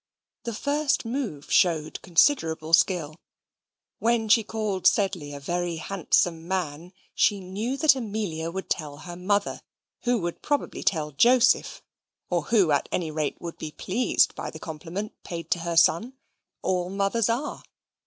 The 0.45 0.55
first 0.55 1.05
move 1.05 1.51
showed 1.53 2.01
considerable 2.01 2.73
skill. 2.73 3.17
When 3.99 4.29
she 4.29 4.43
called 4.43 4.87
Sedley 4.87 5.31
a 5.31 5.39
very 5.39 5.75
handsome 5.75 6.47
man, 6.47 6.91
she 7.13 7.39
knew 7.39 7.77
that 7.77 7.95
Amelia 7.95 8.49
would 8.49 8.67
tell 8.67 8.97
her 9.05 9.15
mother, 9.15 9.61
who 10.05 10.17
would 10.17 10.41
probably 10.41 10.81
tell 10.81 11.11
Joseph, 11.11 11.83
or 12.31 12.45
who, 12.45 12.71
at 12.71 12.89
any 12.91 13.11
rate, 13.11 13.39
would 13.39 13.59
be 13.59 13.73
pleased 13.73 14.33
by 14.33 14.49
the 14.49 14.57
compliment 14.57 15.13
paid 15.21 15.51
to 15.51 15.59
her 15.59 15.77
son. 15.77 16.13
All 16.63 16.89
mothers 16.89 17.29
are. 17.29 17.61